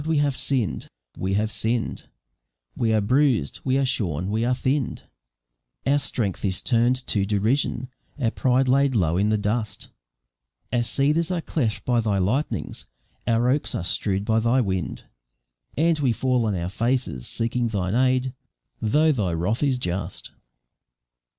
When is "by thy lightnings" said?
11.85-12.87